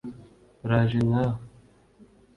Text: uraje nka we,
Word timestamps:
uraje 0.65 0.99
nka 1.07 1.21
we, 1.29 1.35